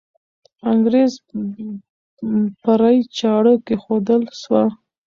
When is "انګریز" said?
0.71-1.13